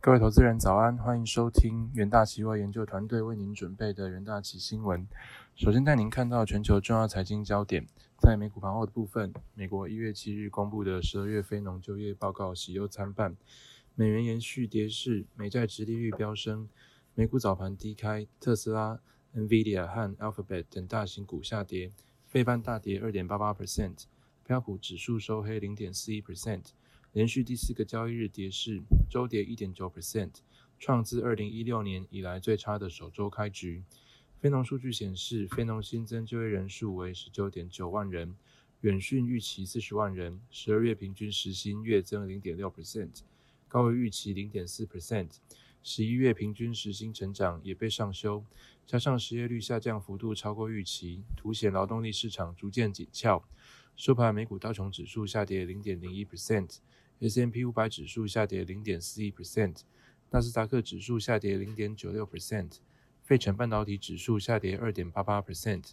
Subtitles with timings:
[0.00, 5.04] 各位投资人早安，欢迎收听元大期货研究团队为您准备的元大期新闻。
[5.56, 7.84] 首先带您看到全球重要财经焦点，
[8.16, 13.36] 在美股盘后的部分，美国一月七日公布的十二月非农就业报告喜忧参半，
[13.96, 16.68] 美元延续跌势，美债直利率飙升，
[17.16, 19.00] 美股早盘低开，特斯拉、
[19.34, 21.90] NVIDIA 和 Alphabet 等大型股下跌，
[22.28, 24.04] 费半大跌二点八八 percent，
[24.44, 26.66] 标普指数收黑零点四一 percent。
[27.12, 30.30] 连续第四个交易日跌势，周跌一点九 percent，
[30.78, 33.82] 创自二零一六年以来最差的首周开局。
[34.38, 38.36] 非农数据显示，非农新增就业人数为十九点九万人，
[38.82, 40.40] 远逊预期四十万人。
[40.50, 43.22] 十二月平均时薪月增零点六 percent，
[43.66, 45.38] 高于预期零点四 percent。
[45.82, 48.44] 十一月平均时薪成长也被上修，
[48.86, 53.42] 加上失业率下降幅度超过预期，凸显劳动力市场逐渐紧俏。
[53.96, 56.76] 收盘，美股道琼指数下跌零点零一 percent
[57.20, 59.80] S M P 五百指数下跌零点四一 percent，
[60.30, 62.76] 纳斯达克指数下跌零点九六 percent，
[63.24, 65.90] 费城半导体指数下跌二点八八 percent。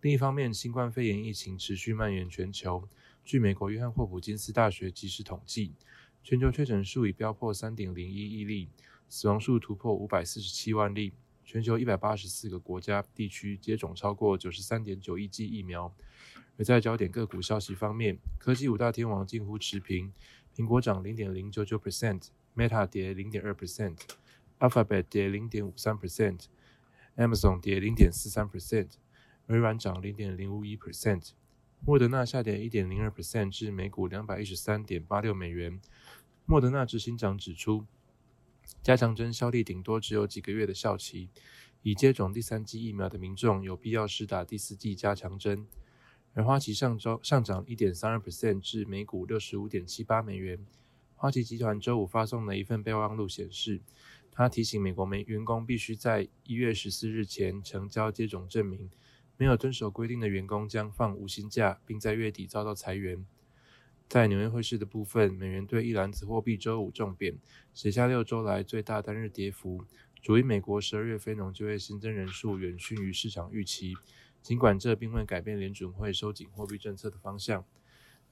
[0.00, 2.88] 另一方面，新冠肺炎疫情持续蔓延全球。
[3.26, 5.74] 据美国约翰霍普金斯大学及时统计，
[6.22, 8.70] 全球确诊数已飙破三点零一亿例，
[9.10, 11.12] 死亡数突破五百四十七万例。
[11.46, 15.94] 全球一百八十四个国家地区接种超过九十三点九亿剂疫苗。
[16.56, 20.12] 而在焦点个股消息方面，科技五大天王近乎持平，
[20.56, 28.90] 苹果涨零点零九九 percent，Meta 跌零点二 percent，Alphabet 跌零点五三 percent，Amazon 跌零点四三 percent，
[29.46, 31.30] 微软涨零点零五一 percent，
[31.84, 35.80] 莫德纳下跌一点零二 percent 至每股两百一十三点八六美元。
[36.46, 37.84] 莫德纳执行长指出，
[38.80, 41.30] 加强针效力顶多只有几个月的效期，
[41.82, 45.66] 已接种第三剂疫苗的民众有必要施打第四剂加强针。
[46.36, 50.58] 而花旗上周上涨一点三二 percent 至每股六十五点七八美元。
[51.14, 53.80] 花旗集团周五发送的一份备忘录显示，
[54.32, 58.90] 他提醒美国美员工必须在一月十四日前成交接种证明，
[59.36, 63.24] 没有遵守规定的员工将放无薪假，并在月底遭到裁员。
[64.08, 67.38] 在纽约汇市的部分，美元兑一篮子货币周五重贬，
[67.72, 69.84] 写下六周来最大单日跌幅，
[70.20, 73.94] 主因美国十二月非农就业新增人数远逊于市场预期。
[74.44, 77.64] 尽管这并未改变联准会收紧货币政策的方向，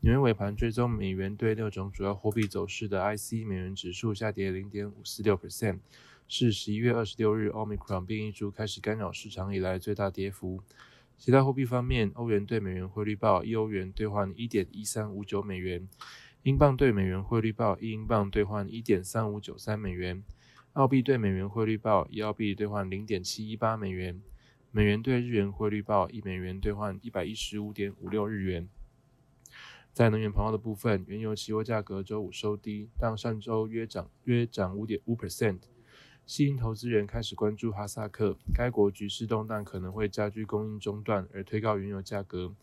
[0.00, 5.80] 纽约尾盘追踪美元对六种主要货币走势的 IC 美元指数下跌零点五四六 percent，
[6.26, 10.62] 是十一月二十六日 Omicron 变异株开始干扰市场以来最大跌幅。
[11.18, 15.86] 其他货币方面，欧元对美元汇率报一欧元兑换一点一三五九美元，
[16.42, 20.24] 英镑对美元汇率报一英镑兑换一点三五九三美元，
[20.72, 24.22] 澳币对美元汇率报一澳币兑换零点七一八美元。
[24.70, 28.68] 美元兑日元汇率报一美元兑换一百一十五点五六日元。
[29.94, 35.60] 在能源朋友的部分，原油期货价格周五收低，但上周约涨约涨五点五 percent。
[36.26, 42.54] 吸引投资人开始关注哈萨克，该国局势动荡可能会加剧供应中断，而推高原油价格。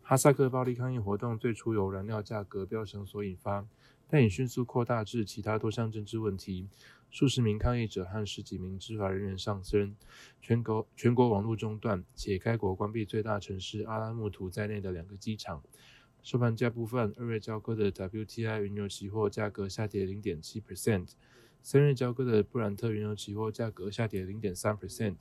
[0.00, 3.66] 哈萨克暴力抗议活动最初由燃料价格飙升所引发，
[4.10, 6.66] 但已迅速扩大至其他多项政治问题。
[7.10, 9.94] 数十名抗议者和十几名执法人员丧生，
[10.40, 15.62] 全国全国网络中断，且该国关闭最大城市阿拉木图在内的两个机场。
[16.22, 21.12] 收盘价部分，二月交割的 WTI 原油期货价格下跌零点七 percent，
[21.62, 25.16] 三月交割的布兰特原油期货价格下跌零点三 percent。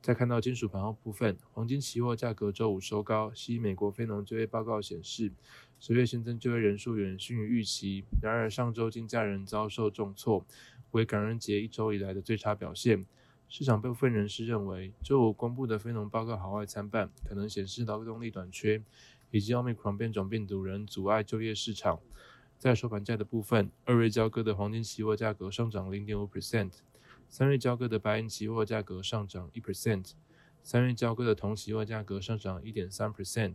[0.00, 5.32] 再看到金属盘后部分，黄金期货价格周五收高，西美国非农就业报告显示，
[5.80, 8.04] 十月新增就业人数远逊于预期。
[8.22, 10.46] 然而，上周金价仍遭受重挫。
[10.92, 13.04] 为感恩节一周以来的最差表现，
[13.48, 18.82] 市场部分人士认为，周五公布的非农报告好坏参半，可能显示劳动力短缺
[19.30, 22.00] 以及奥密克戎变种病毒仍阻碍就业市场。
[22.56, 26.72] 在收盘价的部分，二月交割的黄金期货价格上涨零点五 percent，
[27.30, 30.12] 三月交割的白银期货价格上涨一 percent，
[30.62, 33.54] 三月交割的铜期货价格上涨一点三 percent。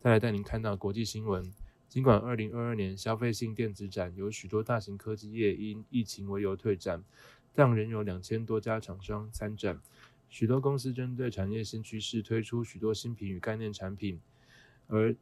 [0.00, 1.52] 再来带您看到国际新闻。
[1.88, 7.02] 尽管2022年消费性电子展有许多大型科技业因疫情为由退展，
[7.52, 9.80] 但仍有两千多家厂商参展。
[10.28, 14.20] 许多公司针对产业新趋势推出许多新品与概念产品，
[14.86, 15.14] 而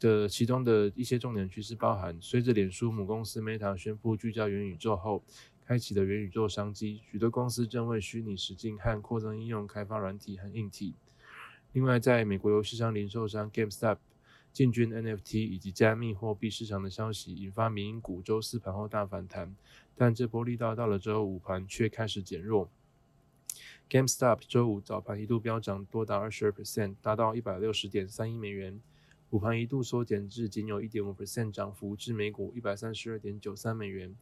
[0.00, 5.24] 的其中的一些重点趋势包含：随着脸书母公司 Meta 宣布聚焦元宇宙后，
[5.68, 10.94] 开启了元宇宙商机，许多公司正为虚拟实境和扩增应用开发软体和硬体。
[11.74, 13.98] 另外，在美国游戏商零售商 GameStop。
[14.50, 19.54] 进军 NFT 以及加密货币市场的消息，引发民营股周四盘后大反弹，
[19.94, 22.70] 但这波力道到了周五盘却开始减弱。
[23.90, 28.80] GameStop 周五早盘一度飙涨多达二十二 percent，达到一百六十点三亿美元，
[29.28, 34.16] 午盘一度缩减至仅有一点五 percent 涨幅，至每股一百三十二点九三美元。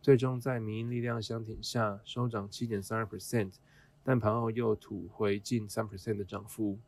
[0.00, 3.54] 最终在民营力量相挺下收涨七点三二 percent，
[4.02, 6.78] 但盘后又吐回近三 percent 的涨幅。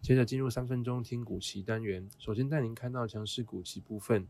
[0.00, 4.26] 接着进入三分钟听股期单元，首先带您看到强势股期部分，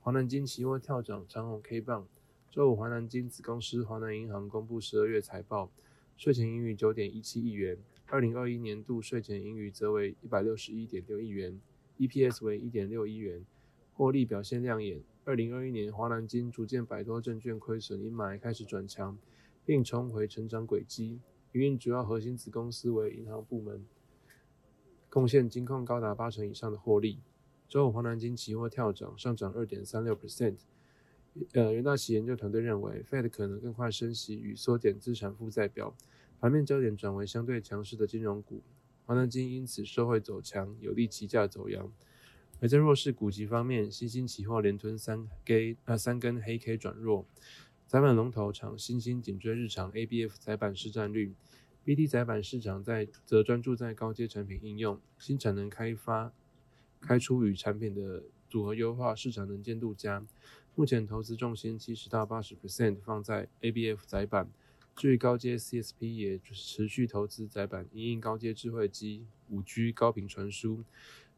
[0.00, 2.08] 华南金期货跳涨长红 K 棒。
[2.50, 5.70] 周五，华南金子公司华南银行公布十二月财报，
[6.16, 11.60] 税前盈余九点一七亿元，二零二一年度税前盈余则为一百六十一点六亿元
[11.98, 13.44] ，EPS 为一点六一元，
[13.94, 15.02] 获利表现亮眼。
[15.24, 19.16] 二零二一年，华南金逐渐摆脱证券亏损阴霾，开始转强，
[19.64, 21.20] 并重回成长轨迹。
[21.52, 23.84] 营运主要核心子公司为银行部门，
[25.08, 27.20] 贡献金控高达八成以上的获利。
[27.68, 30.56] 周五，华南金期货跳涨，上涨二点三六 percent。
[31.52, 35.94] 呃，元大旗研究团队认为，Fed 可能更快升息与缩减资产负债表，
[36.40, 38.60] 盘面焦点转为相对强势的金融股，
[39.06, 41.92] 华南金因此受惠走强，有利期价走阳。
[42.62, 47.26] 而在弱势股级方面，新兴期货连吞三 K 呃三根黑 K 转弱，
[47.88, 51.34] 载板龙头厂新兴紧追日常 ABF 载板市占率
[51.84, 56.32] ，BT 载板市场在则专注在高阶产品应用，新产能开发
[57.00, 60.24] 开出与产品的组合优化，市场能见度佳。
[60.76, 64.48] 目前投资重心七十到八十 percent 放在 ABF 载板，
[64.94, 70.84] 至于高阶 CSP 也持续投资载板，因应高阶智慧机、五 G 高频传输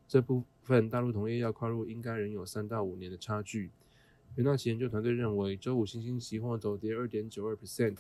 [0.06, 3.70] 这部分，大陆同业要跨入应该仍有三到五年的差距。
[4.36, 7.96] 元大旗研究团队认为，周五新兴期货走跌二点九二 percent，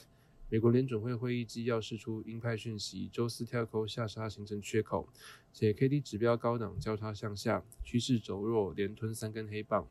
[0.50, 5.08] 美国联准会会议纪要释出鹰派讯息，周四跳空下杀形成缺口，
[5.52, 9.88] 且 K D 指标高档交叉向下，趋势走弱，连吞三根黑棒。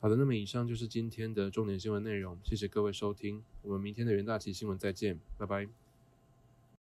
[0.00, 5.87] 好的，那么以上就是今天的重点新闻内容，谢谢各位收听，我们明天的元大旗新闻再见，拜拜。